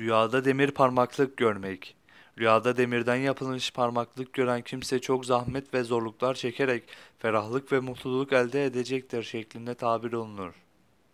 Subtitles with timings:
[0.00, 1.96] Rüyada demir parmaklık görmek.
[2.38, 6.84] Rüyada demirden yapılmış parmaklık gören kimse çok zahmet ve zorluklar çekerek
[7.18, 10.65] ferahlık ve mutluluk elde edecektir şeklinde tabir olunur.